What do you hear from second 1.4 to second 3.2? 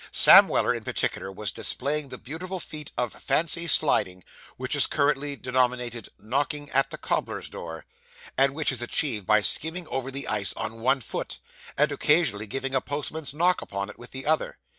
displaying that beautiful feat of